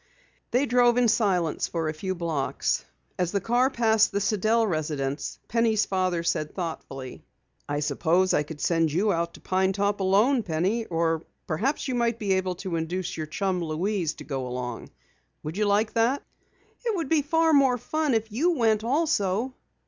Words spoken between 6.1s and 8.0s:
said thoughtfully: "I